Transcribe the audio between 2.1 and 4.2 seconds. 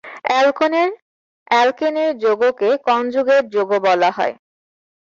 যোগকে conjugate যোগ বলা